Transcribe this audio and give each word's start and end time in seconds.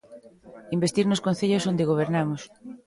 Investir 0.75 1.05
nos 1.07 1.23
concellos 1.25 1.67
onde 1.71 1.89
gobernamos. 1.91 2.41